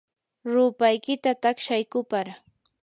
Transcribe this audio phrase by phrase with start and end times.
[0.53, 2.27] rupaykita taqshay kupar.